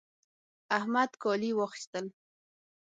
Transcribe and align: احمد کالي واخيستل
احمد 0.77 1.11
کالي 1.23 1.51
واخيستل 1.57 2.05